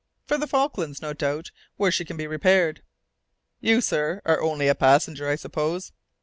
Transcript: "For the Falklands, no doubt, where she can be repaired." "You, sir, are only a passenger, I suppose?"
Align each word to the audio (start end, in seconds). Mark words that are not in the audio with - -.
"For 0.25 0.39
the 0.39 0.47
Falklands, 0.47 0.99
no 1.03 1.13
doubt, 1.13 1.51
where 1.77 1.91
she 1.91 2.05
can 2.05 2.17
be 2.17 2.25
repaired." 2.25 2.81
"You, 3.59 3.81
sir, 3.81 4.19
are 4.25 4.41
only 4.41 4.67
a 4.67 4.73
passenger, 4.73 5.27
I 5.29 5.35
suppose?" 5.35 5.91